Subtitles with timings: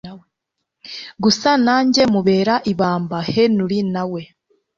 [1.23, 4.21] gusa nanjye mubera ibamba Henry nawe